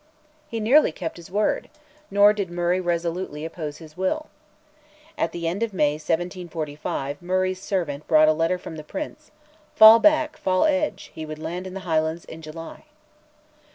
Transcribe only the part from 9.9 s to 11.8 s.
back, fall edge," he would land in